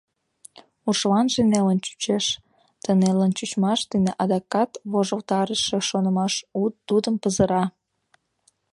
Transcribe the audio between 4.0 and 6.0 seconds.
адакат вожылтарыше